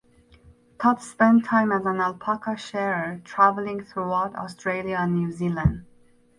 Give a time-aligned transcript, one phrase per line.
[0.81, 5.85] Tutt spent time as an alpaca shearer travelling throughout Australia and New Zealand.